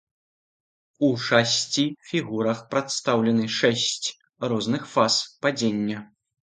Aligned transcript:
У 1.07 1.09
шасці 1.25 1.85
фігурах 2.13 2.65
прадстаўлены 2.73 3.45
шэсць 3.59 4.07
розных 4.53 4.93
фаз 4.97 5.25
падзення. 5.47 5.99